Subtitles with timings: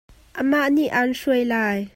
[0.39, 1.79] Amah nih an hruai lai.